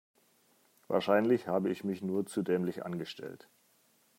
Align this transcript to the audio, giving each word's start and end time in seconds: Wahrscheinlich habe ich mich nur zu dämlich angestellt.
Wahrscheinlich 0.87 1.45
habe 1.47 1.69
ich 1.69 1.83
mich 1.83 2.01
nur 2.01 2.25
zu 2.25 2.41
dämlich 2.41 2.83
angestellt. 2.83 3.47